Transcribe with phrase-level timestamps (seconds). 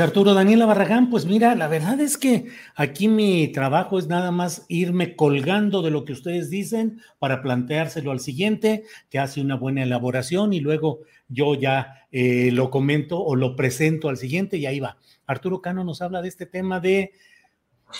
[0.00, 4.64] Arturo Daniela Barragán, pues mira, la verdad es que aquí mi trabajo es nada más
[4.68, 9.82] irme colgando de lo que ustedes dicen para planteárselo al siguiente, que hace una buena
[9.82, 14.80] elaboración y luego yo ya eh, lo comento o lo presento al siguiente y ahí
[14.80, 14.98] va.
[15.26, 17.12] Arturo Cano nos habla de este tema de,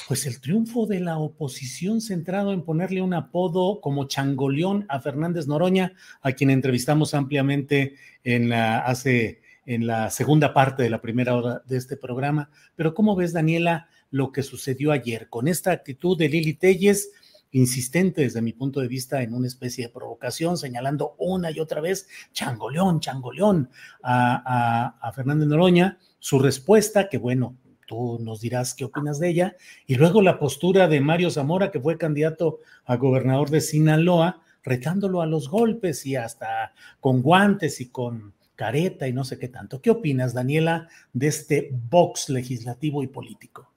[0.09, 5.47] pues el triunfo de la oposición centrado en ponerle un apodo como changoleón a Fernández
[5.47, 7.95] Noroña, a quien entrevistamos ampliamente
[8.25, 12.51] en la, hace en la segunda parte de la primera hora de este programa.
[12.77, 17.11] Pero ¿cómo ves, Daniela, lo que sucedió ayer con esta actitud de Lili Telles?
[17.53, 21.81] insistente desde mi punto de vista en una especie de provocación, señalando una y otra
[21.81, 23.71] vez, changoleón, changoleón,
[24.03, 24.43] a,
[25.01, 27.57] a, a Fernández Noroña, su respuesta, que bueno,
[27.87, 29.57] tú nos dirás qué opinas de ella,
[29.87, 35.23] y luego la postura de Mario Zamora, que fue candidato a gobernador de Sinaloa, retándolo
[35.23, 39.81] a los golpes y hasta con guantes y con careta y no sé qué tanto.
[39.81, 43.71] ¿Qué opinas, Daniela, de este box legislativo y político?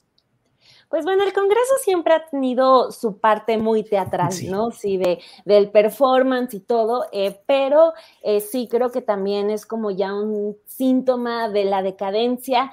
[0.90, 4.50] Pues bueno, el Congreso siempre ha tenido su parte muy teatral, sí.
[4.50, 4.72] ¿no?
[4.72, 9.92] Sí, de, del performance y todo, eh, pero eh, sí creo que también es como
[9.92, 12.72] ya un síntoma de la decadencia.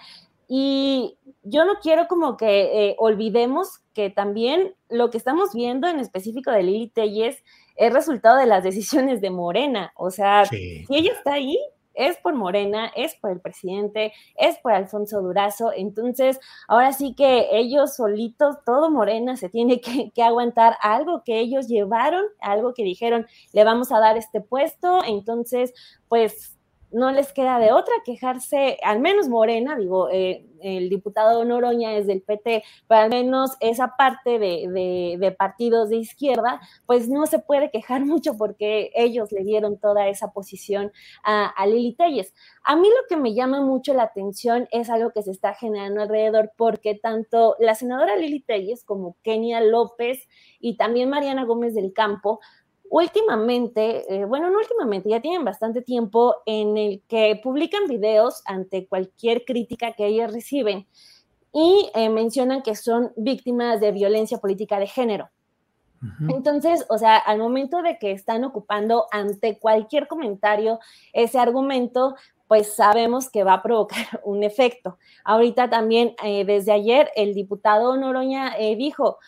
[0.48, 6.00] Y yo no quiero como que eh, olvidemos que también lo que estamos viendo en
[6.00, 7.42] específico de Lili Telles
[7.74, 9.92] es resultado de las decisiones de Morena.
[9.94, 10.86] O sea, sí.
[10.86, 11.58] si ella está ahí,
[11.96, 15.72] es por Morena, es por el presidente, es por Alfonso Durazo.
[15.74, 21.40] Entonces, ahora sí que ellos solitos, todo Morena se tiene que, que, aguantar algo que
[21.40, 25.02] ellos llevaron, algo que dijeron, le vamos a dar este puesto.
[25.04, 25.72] Entonces,
[26.08, 26.55] pues
[26.90, 32.06] no les queda de otra quejarse, al menos Morena, digo, eh, el diputado Noroña es
[32.06, 37.26] del PT, pero al menos esa parte de, de, de, partidos de izquierda, pues no
[37.26, 40.92] se puede quejar mucho porque ellos le dieron toda esa posición
[41.22, 42.34] a, a Lili Telles.
[42.64, 46.02] A mí lo que me llama mucho la atención es algo que se está generando
[46.02, 50.28] alrededor, porque tanto la senadora Lili Telles como Kenia López
[50.60, 52.40] y también Mariana Gómez del Campo,
[52.90, 58.86] últimamente, eh, bueno, no últimamente, ya tienen bastante tiempo en el que publican videos ante
[58.86, 60.86] cualquier crítica que ellas reciben
[61.52, 65.28] y eh, mencionan que son víctimas de violencia política de género.
[66.02, 66.36] Uh -huh.
[66.36, 70.78] Entonces, o sea, al momento de que están ocupando ante cualquier comentario
[71.12, 72.14] ese argumento,
[72.48, 74.98] pues sabemos que va a provocar un efecto.
[75.24, 79.18] Ahorita también, eh, desde ayer, el diputado Noroña eh, dijo,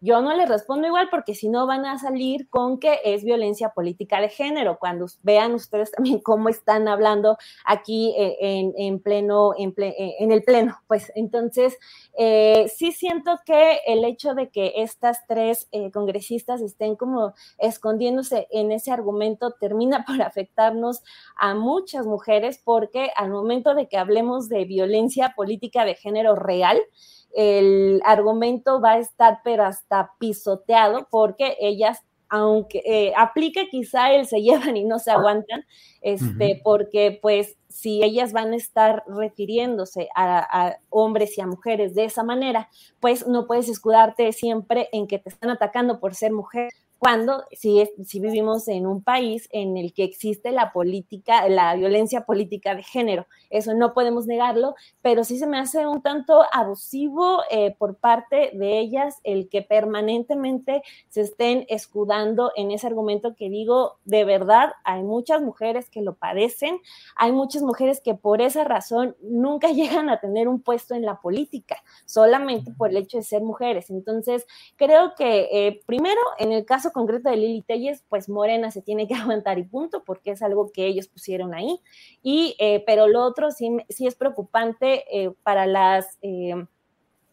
[0.00, 3.70] yo no les respondo igual porque si no van a salir con que es violencia
[3.70, 4.78] política de género.
[4.78, 10.16] Cuando vean ustedes también cómo están hablando aquí eh, en, en, pleno, en, ple, eh,
[10.20, 11.78] en, el pleno, pues entonces
[12.18, 18.48] eh, sí siento que el hecho de que estas tres eh, congresistas estén como escondiéndose
[18.50, 21.02] en ese argumento termina por afectarnos
[21.36, 26.80] a muchas mujeres porque al momento de que hablemos de violencia política de género real,
[27.36, 34.26] el argumento va a estar pero hasta pisoteado porque ellas aunque eh, aplica quizá el
[34.26, 35.64] se llevan y no se aguantan,
[36.00, 36.60] este, uh -huh.
[36.64, 42.04] porque pues si ellas van a estar refiriéndose a, a, hombres y a mujeres de
[42.04, 42.68] esa manera,
[43.00, 47.84] pues no puedes escudarte siempre en que te están atacando por ser mujer, cuando si,
[48.04, 52.82] si vivimos en un país en el que existe la política, la violencia política de
[52.82, 53.26] género.
[53.50, 58.50] Eso no podemos negarlo, pero sí se me hace un tanto abusivo eh, por parte
[58.54, 64.72] de ellas el que permanentemente se estén escudando en ese argumento que digo, de verdad,
[64.84, 66.80] hay muchas mujeres que lo padecen,
[67.14, 71.20] hay muchas mujeres que por esa razón nunca llegan a tener un puesto en la
[71.20, 73.90] política, solamente por el hecho de ser mujeres.
[73.90, 74.46] Entonces,
[74.76, 79.06] creo que eh, primero, en el caso concreto de Lili Telles, pues Morena se tiene
[79.06, 81.80] que aguantar y punto, porque es algo que ellos pusieron ahí.
[82.22, 86.54] Y, eh, pero lo otro sí, sí es preocupante eh, para las eh,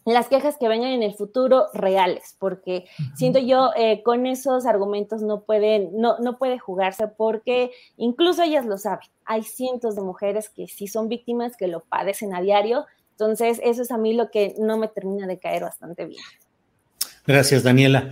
[0.05, 2.83] las quejas que vengan en el futuro reales, porque
[3.15, 3.71] siento yo
[4.03, 9.07] con esos argumentos no pueden, no, no puede jugarse porque incluso ellas lo saben.
[9.23, 12.85] Hay cientos de mujeres que sí son víctimas, que lo padecen a diario.
[13.11, 16.21] Entonces, eso es a mí lo que no me termina de caer bastante bien.
[17.25, 18.11] Gracias, Daniela.